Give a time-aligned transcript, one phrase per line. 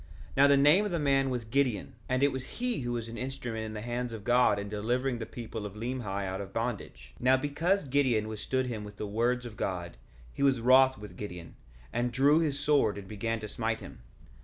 [0.35, 3.07] 1:8 Now the name of the man was Gideon; and it was he who was
[3.07, 6.51] an instrument in the hands of God in delivering the people of Limhi out of
[6.51, 7.13] bondage.
[7.19, 9.97] 1:9 Now, because Gideon withstood him with the words of God
[10.33, 11.53] he was wroth with Gideon,
[11.93, 13.99] and drew his sword and began to smite him.